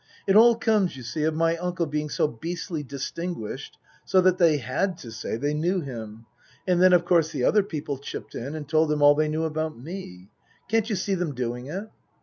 It 0.25 0.35
all 0.35 0.55
comes, 0.55 0.97
you 0.97 1.03
see, 1.03 1.25
of 1.25 1.35
my 1.35 1.57
uncle 1.57 1.85
being 1.85 2.09
so 2.09 2.27
beastly 2.27 2.81
distinguished, 2.81 3.77
so 4.03 4.19
that 4.21 4.39
they 4.39 4.57
had 4.57 4.97
to 4.97 5.11
say 5.11 5.37
they 5.37 5.53
knew 5.53 5.79
him. 5.81 6.25
And 6.67 6.81
then 6.81 6.91
of 6.91 7.05
course 7.05 7.31
the 7.31 7.43
other 7.43 7.61
people 7.61 7.99
chipped 7.99 8.33
in 8.33 8.55
and 8.55 8.67
told 8.67 8.89
them 8.89 9.03
all 9.03 9.13
they 9.13 9.29
knew 9.29 9.43
about 9.43 9.77
me. 9.77 10.29
Can't 10.67 10.89
you 10.89 10.95
see 10.95 11.13
them 11.13 11.35
doing 11.35 11.67
it?" 11.67 11.87